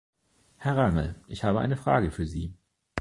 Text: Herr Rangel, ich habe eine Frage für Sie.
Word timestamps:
Herr 0.57 0.77
Rangel, 0.77 1.13
ich 1.27 1.43
habe 1.43 1.59
eine 1.59 1.77
Frage 1.77 2.09
für 2.09 2.25
Sie. 2.25 2.55